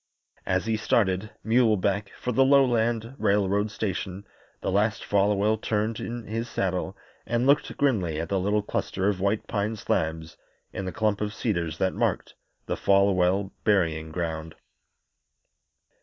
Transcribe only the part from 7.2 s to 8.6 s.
and looked grimly at the